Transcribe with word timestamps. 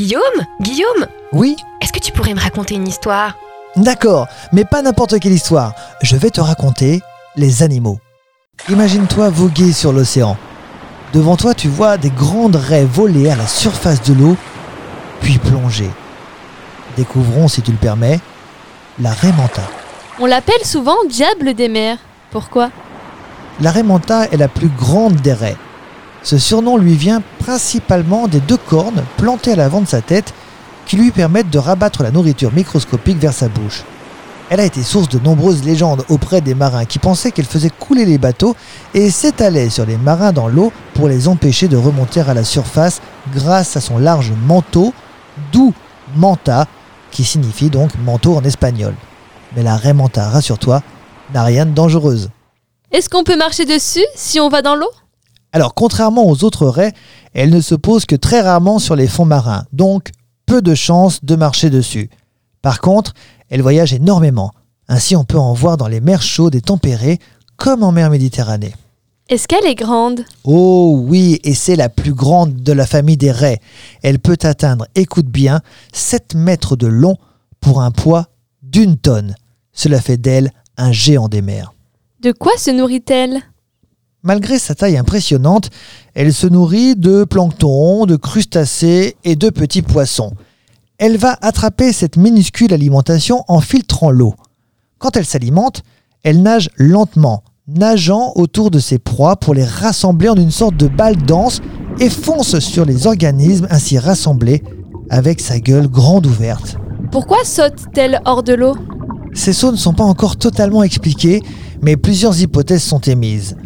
Guillaume 0.00 0.46
Guillaume 0.62 1.08
Oui 1.30 1.56
Est-ce 1.82 1.92
que 1.92 1.98
tu 1.98 2.10
pourrais 2.10 2.32
me 2.32 2.40
raconter 2.40 2.74
une 2.74 2.88
histoire? 2.88 3.36
D'accord, 3.76 4.28
mais 4.50 4.64
pas 4.64 4.80
n'importe 4.80 5.20
quelle 5.20 5.34
histoire. 5.34 5.74
Je 6.00 6.16
vais 6.16 6.30
te 6.30 6.40
raconter 6.40 7.02
les 7.36 7.62
animaux. 7.62 7.98
Imagine-toi 8.70 9.28
voguer 9.28 9.74
sur 9.74 9.92
l'océan. 9.92 10.38
Devant 11.12 11.36
toi, 11.36 11.52
tu 11.52 11.68
vois 11.68 11.98
des 11.98 12.08
grandes 12.08 12.56
raies 12.56 12.86
voler 12.86 13.28
à 13.28 13.36
la 13.36 13.46
surface 13.46 14.02
de 14.04 14.14
l'eau, 14.14 14.38
puis 15.20 15.36
plonger. 15.36 15.90
Découvrons, 16.96 17.48
si 17.48 17.60
tu 17.60 17.70
le 17.70 17.76
permets, 17.76 18.20
la 19.00 19.10
raie 19.10 19.32
manta. 19.32 19.68
On 20.18 20.24
l'appelle 20.24 20.64
souvent 20.64 20.96
diable 21.10 21.52
des 21.52 21.68
mers. 21.68 21.98
Pourquoi? 22.30 22.70
La 23.60 23.70
raie 23.70 23.82
manta 23.82 24.24
est 24.32 24.38
la 24.38 24.48
plus 24.48 24.68
grande 24.68 25.16
des 25.16 25.34
raies. 25.34 25.58
Ce 26.22 26.38
surnom 26.38 26.76
lui 26.76 26.94
vient 26.94 27.22
principalement 27.38 28.28
des 28.28 28.40
deux 28.40 28.58
cornes 28.58 29.04
plantées 29.16 29.52
à 29.52 29.56
l'avant 29.56 29.80
de 29.80 29.88
sa 29.88 30.02
tête 30.02 30.34
qui 30.86 30.96
lui 30.96 31.12
permettent 31.12 31.50
de 31.50 31.58
rabattre 31.58 32.02
la 32.02 32.10
nourriture 32.10 32.52
microscopique 32.52 33.18
vers 33.18 33.32
sa 33.32 33.48
bouche. 33.48 33.84
Elle 34.50 34.60
a 34.60 34.64
été 34.64 34.82
source 34.82 35.08
de 35.08 35.20
nombreuses 35.20 35.64
légendes 35.64 36.04
auprès 36.08 36.40
des 36.40 36.56
marins 36.56 36.84
qui 36.84 36.98
pensaient 36.98 37.30
qu'elle 37.30 37.46
faisait 37.46 37.70
couler 37.70 38.04
les 38.04 38.18
bateaux 38.18 38.56
et 38.94 39.08
s'étalait 39.08 39.70
sur 39.70 39.86
les 39.86 39.96
marins 39.96 40.32
dans 40.32 40.48
l'eau 40.48 40.72
pour 40.94 41.06
les 41.06 41.28
empêcher 41.28 41.68
de 41.68 41.76
remonter 41.76 42.20
à 42.20 42.34
la 42.34 42.42
surface 42.42 43.00
grâce 43.32 43.76
à 43.76 43.80
son 43.80 43.98
large 43.98 44.32
manteau, 44.46 44.92
d'où 45.52 45.72
manta, 46.16 46.66
qui 47.12 47.22
signifie 47.22 47.70
donc 47.70 47.92
manteau 48.04 48.36
en 48.36 48.42
espagnol. 48.42 48.94
Mais 49.54 49.62
la 49.62 49.76
raie 49.76 49.94
manta, 49.94 50.28
rassure-toi, 50.28 50.82
n'a 51.32 51.44
rien 51.44 51.64
de 51.64 51.70
dangereuse. 51.70 52.30
Est-ce 52.90 53.08
qu'on 53.08 53.22
peut 53.22 53.36
marcher 53.36 53.66
dessus 53.66 54.04
si 54.16 54.40
on 54.40 54.48
va 54.48 54.62
dans 54.62 54.74
l'eau? 54.74 54.90
Alors, 55.52 55.74
contrairement 55.74 56.28
aux 56.28 56.44
autres 56.44 56.66
raies, 56.66 56.92
elle 57.34 57.50
ne 57.50 57.60
se 57.60 57.74
pose 57.74 58.06
que 58.06 58.16
très 58.16 58.40
rarement 58.40 58.78
sur 58.78 58.96
les 58.96 59.08
fonds 59.08 59.24
marins, 59.24 59.64
donc 59.72 60.10
peu 60.46 60.62
de 60.62 60.74
chances 60.74 61.24
de 61.24 61.36
marcher 61.36 61.70
dessus. 61.70 62.10
Par 62.62 62.80
contre, 62.80 63.14
elle 63.48 63.62
voyage 63.62 63.92
énormément. 63.92 64.52
Ainsi, 64.88 65.16
on 65.16 65.24
peut 65.24 65.38
en 65.38 65.54
voir 65.54 65.76
dans 65.76 65.88
les 65.88 66.00
mers 66.00 66.22
chaudes 66.22 66.54
et 66.54 66.60
tempérées, 66.60 67.18
comme 67.56 67.82
en 67.82 67.92
mer 67.92 68.10
Méditerranée. 68.10 68.74
Est-ce 69.28 69.46
qu'elle 69.46 69.66
est 69.66 69.76
grande? 69.76 70.24
Oh 70.42 70.98
oui, 71.04 71.38
et 71.44 71.54
c'est 71.54 71.76
la 71.76 71.88
plus 71.88 72.14
grande 72.14 72.62
de 72.62 72.72
la 72.72 72.86
famille 72.86 73.16
des 73.16 73.30
raies. 73.30 73.60
Elle 74.02 74.18
peut 74.18 74.38
atteindre, 74.42 74.86
écoute 74.96 75.28
bien, 75.28 75.60
7 75.92 76.34
mètres 76.34 76.74
de 76.74 76.88
long 76.88 77.16
pour 77.60 77.80
un 77.80 77.92
poids 77.92 78.26
d'une 78.62 78.96
tonne. 78.96 79.36
Cela 79.72 80.00
fait 80.00 80.16
d'elle 80.16 80.50
un 80.76 80.90
géant 80.90 81.28
des 81.28 81.42
mers. 81.42 81.72
De 82.20 82.32
quoi 82.32 82.52
se 82.58 82.70
nourrit-elle? 82.70 83.40
Malgré 84.22 84.58
sa 84.58 84.74
taille 84.74 84.98
impressionnante, 84.98 85.70
elle 86.12 86.34
se 86.34 86.46
nourrit 86.46 86.94
de 86.94 87.24
plancton, 87.24 88.04
de 88.04 88.16
crustacés 88.16 89.16
et 89.24 89.34
de 89.34 89.48
petits 89.48 89.80
poissons. 89.80 90.32
Elle 90.98 91.16
va 91.16 91.38
attraper 91.40 91.94
cette 91.94 92.18
minuscule 92.18 92.74
alimentation 92.74 93.44
en 93.48 93.60
filtrant 93.60 94.10
l'eau. 94.10 94.34
Quand 94.98 95.16
elle 95.16 95.24
s'alimente, 95.24 95.82
elle 96.22 96.42
nage 96.42 96.68
lentement, 96.76 97.44
nageant 97.66 98.32
autour 98.34 98.70
de 98.70 98.78
ses 98.78 98.98
proies 98.98 99.36
pour 99.36 99.54
les 99.54 99.64
rassembler 99.64 100.28
en 100.28 100.36
une 100.36 100.50
sorte 100.50 100.76
de 100.76 100.88
balle 100.88 101.16
dense 101.16 101.62
et 101.98 102.10
fonce 102.10 102.58
sur 102.58 102.84
les 102.84 103.06
organismes 103.06 103.68
ainsi 103.70 103.98
rassemblés 103.98 104.62
avec 105.08 105.40
sa 105.40 105.58
gueule 105.60 105.88
grande 105.88 106.26
ouverte. 106.26 106.76
Pourquoi 107.10 107.38
saute-t-elle 107.44 108.20
hors 108.26 108.42
de 108.42 108.52
l'eau? 108.52 108.76
Ces 109.32 109.54
sauts 109.54 109.72
ne 109.72 109.76
sont 109.76 109.94
pas 109.94 110.04
encore 110.04 110.36
totalement 110.36 110.82
expliqués, 110.82 111.40
mais 111.80 111.96
plusieurs 111.96 112.38
hypothèses 112.38 112.82
sont 112.82 113.00
émises. 113.00 113.56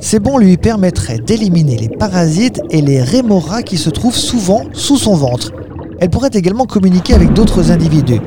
Ces 0.00 0.18
bons 0.18 0.38
lui 0.38 0.56
permettraient 0.56 1.18
d'éliminer 1.18 1.76
les 1.76 1.88
parasites 1.88 2.60
et 2.70 2.82
les 2.82 3.02
rémoras 3.02 3.62
qui 3.62 3.78
se 3.78 3.90
trouvent 3.90 4.16
souvent 4.16 4.64
sous 4.72 4.98
son 4.98 5.14
ventre. 5.14 5.52
Elle 6.00 6.10
pourrait 6.10 6.30
également 6.32 6.66
communiquer 6.66 7.14
avec 7.14 7.32
d'autres 7.32 7.70
individus. 7.70 8.20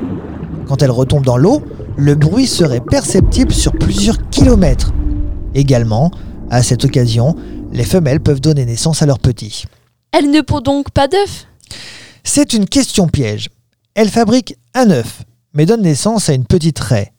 Quand 0.66 0.82
elle 0.82 0.90
retombe 0.90 1.24
dans 1.24 1.36
l'eau, 1.36 1.62
le 1.96 2.14
bruit 2.14 2.46
serait 2.46 2.80
perceptible 2.80 3.52
sur 3.52 3.72
plusieurs 3.72 4.28
kilomètres. 4.30 4.92
Également, 5.54 6.10
à 6.50 6.62
cette 6.62 6.84
occasion, 6.84 7.36
les 7.72 7.84
femelles 7.84 8.20
peuvent 8.20 8.40
donner 8.40 8.64
naissance 8.64 9.02
à 9.02 9.06
leurs 9.06 9.18
petits. 9.18 9.64
Elle 10.12 10.30
ne 10.30 10.40
pond 10.40 10.60
donc 10.60 10.90
pas 10.90 11.08
d'œufs 11.08 11.46
C'est 12.24 12.54
une 12.54 12.66
question 12.66 13.08
piège. 13.08 13.48
Elle 13.94 14.08
fabrique 14.08 14.56
un 14.74 14.90
œuf, 14.90 15.22
mais 15.52 15.66
donne 15.66 15.82
naissance 15.82 16.28
à 16.28 16.34
une 16.34 16.46
petite 16.46 16.78
raie. 16.78 17.12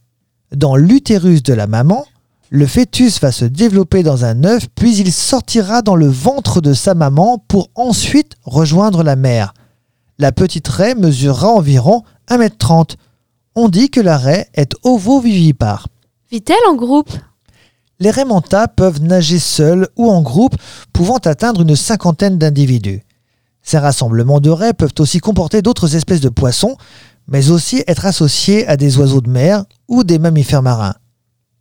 Dans 0.55 0.75
l'utérus 0.75 1.43
de 1.43 1.53
la 1.53 1.67
maman, 1.67 2.05
le 2.49 2.65
fœtus 2.65 3.21
va 3.21 3.31
se 3.31 3.45
développer 3.45 4.01
dans 4.01 4.25
un 4.25 4.43
œuf, 4.43 4.67
puis 4.73 4.97
il 4.97 5.13
sortira 5.13 5.81
dans 5.83 5.95
le 5.95 6.07
ventre 6.07 6.61
de 6.61 6.73
sa 6.73 6.95
maman 6.95 7.37
pour 7.47 7.69
ensuite 7.75 8.33
rejoindre 8.43 9.03
la 9.03 9.15
mère. 9.15 9.53
La 10.17 10.31
petite 10.31 10.67
raie 10.67 10.95
mesurera 10.95 11.49
environ 11.49 12.03
1m30. 12.29 12.95
On 13.55 13.69
dit 13.69 13.89
que 13.89 14.01
la 14.01 14.17
raie 14.17 14.49
est 14.55 14.73
ovovivipare. 14.83 15.87
Vit-elle 16.31 16.57
en 16.69 16.75
groupe? 16.75 17.11
Les 17.99 18.11
raies 18.11 18.25
manta 18.25 18.67
peuvent 18.67 19.01
nager 19.01 19.39
seules 19.39 19.87
ou 19.95 20.09
en 20.09 20.21
groupe, 20.21 20.55
pouvant 20.91 21.17
atteindre 21.17 21.61
une 21.61 21.75
cinquantaine 21.75 22.37
d'individus. 22.37 23.03
Ces 23.61 23.77
rassemblements 23.77 24.39
de 24.39 24.49
raies 24.49 24.73
peuvent 24.73 24.93
aussi 24.99 25.19
comporter 25.19 25.61
d'autres 25.61 25.95
espèces 25.95 26.21
de 26.21 26.29
poissons, 26.29 26.77
mais 27.27 27.51
aussi 27.51 27.83
être 27.87 28.05
associés 28.05 28.65
à 28.67 28.77
des 28.77 28.97
oiseaux 28.97 29.21
de 29.21 29.29
mer 29.29 29.65
ou 29.87 30.03
des 30.03 30.17
mammifères 30.17 30.63
marins. 30.63 30.95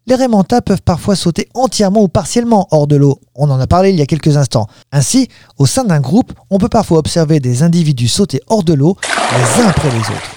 Les 0.08 0.14
raies 0.14 0.26
manta 0.26 0.62
peuvent 0.62 0.80
parfois 0.80 1.16
sauter 1.16 1.50
entièrement 1.52 2.00
ou 2.00 2.08
partiellement 2.08 2.66
hors 2.70 2.86
de 2.86 2.96
l'eau. 2.96 3.20
On 3.34 3.50
en 3.50 3.60
a 3.60 3.66
parlé 3.66 3.90
il 3.90 3.96
y 3.96 4.00
a 4.00 4.06
quelques 4.06 4.38
instants. 4.38 4.66
Ainsi, 4.90 5.28
au 5.58 5.66
sein 5.66 5.84
d'un 5.84 6.00
groupe, 6.00 6.32
on 6.48 6.56
peut 6.56 6.70
parfois 6.70 6.96
observer 6.96 7.40
des 7.40 7.62
individus 7.62 8.08
sauter 8.08 8.40
hors 8.46 8.62
de 8.62 8.72
l'eau 8.72 8.96
les 9.02 9.62
uns 9.62 9.68
après 9.68 9.90
les 9.90 9.98
autres. 9.98 10.34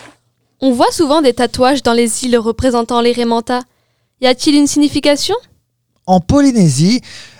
On 0.59 0.73
voit 0.73 0.91
souvent 0.91 1.21
des 1.21 1.33
tatouages 1.33 1.83
dans 1.83 1.93
les 1.93 2.25
îles 2.25 2.37
représentant 2.37 2.99
les. 2.99 3.13
Y 3.13 4.27
a-t-il 4.27 4.57
une 4.57 4.67
signification? 4.67 5.35
En 6.05 6.19
Polynésie, 6.19 6.99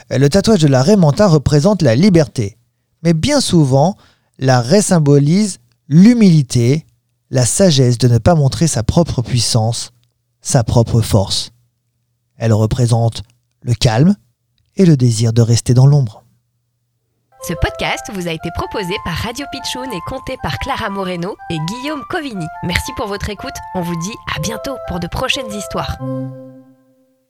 le 0.10 0.30
tatouage 0.30 0.62
de 0.62 0.70
la 0.70 0.84
raie 0.84 0.96
manta 0.96 1.28
représente 1.28 1.82
la 1.82 1.96
liberté. 1.96 2.56
Mais 3.04 3.14
bien 3.14 3.42
souvent, 3.42 3.98
la 4.40 4.62
raie 4.62 4.82
symbolise 4.82 5.58
l'humilité, 5.90 6.86
la 7.30 7.46
sagesse 7.46 7.98
de 7.98 8.08
ne 8.08 8.20
pas 8.20 8.36
montrer 8.36 8.68
sa 8.68 8.84
propre 8.84 9.22
puissance, 9.22 9.92
sa 10.40 10.64
propre 10.64 11.02
force. 11.02 11.52
Elle 12.42 12.54
représente 12.54 13.22
le 13.62 13.76
calme 13.76 14.16
et 14.76 14.86
le 14.86 14.98
désir 14.98 15.32
de 15.32 15.44
rester 15.44 15.76
dans 15.76 15.86
l'ombre. 15.86 16.24
Ce 17.48 17.54
podcast 17.54 18.10
vous 18.14 18.28
a 18.28 18.32
été 18.32 18.50
proposé 18.56 18.96
par 19.06 19.14
Radio 19.14 19.46
Pitchoun 19.52 19.92
et 19.94 20.02
compté 20.08 20.38
par 20.42 20.58
Clara 20.58 20.90
Moreno 20.90 21.36
et 21.52 21.58
Guillaume 21.68 22.04
Covini. 22.10 22.46
Merci 22.64 22.92
pour 22.98 23.06
votre 23.06 23.30
écoute. 23.30 23.54
On 23.76 23.82
vous 23.82 23.96
dit 24.00 24.16
à 24.36 24.40
bientôt 24.40 24.76
pour 24.88 25.00
de 25.00 25.08
prochaines 25.08 25.52
histoires. 25.52 25.98